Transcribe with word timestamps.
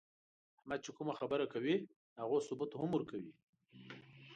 احمد 0.59 0.79
چې 0.85 0.91
کومه 0.97 1.13
خبره 1.19 1.45
کوي، 1.53 1.75
د 2.13 2.15
هغو 2.23 2.37
ثبوت 2.47 2.71
هم 2.79 2.89
ورکوي. 2.93 3.31